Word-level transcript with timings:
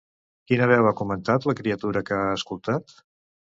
Quina 0.51 0.67
veu 0.71 0.87
ha 0.91 0.93
comentat 1.01 1.45
la 1.51 1.55
criatura 1.61 2.05
que 2.11 2.19
ha 2.19 2.35
escoltat? 2.41 2.99